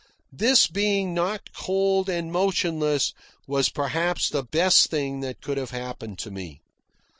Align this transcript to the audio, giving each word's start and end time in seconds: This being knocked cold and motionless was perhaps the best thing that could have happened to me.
This 0.33 0.65
being 0.65 1.13
knocked 1.13 1.53
cold 1.53 2.09
and 2.09 2.31
motionless 2.31 3.13
was 3.45 3.69
perhaps 3.69 4.29
the 4.31 4.41
best 4.41 4.89
thing 4.89 5.19
that 5.19 5.41
could 5.41 5.59
have 5.59 5.69
happened 5.69 6.17
to 6.21 6.31
me. 6.31 6.59